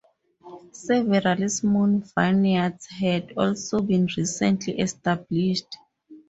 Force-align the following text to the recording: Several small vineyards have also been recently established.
Several 0.71 1.47
small 1.49 2.01
vineyards 2.17 2.87
have 2.87 3.29
also 3.37 3.81
been 3.81 4.07
recently 4.17 4.79
established. 4.79 5.77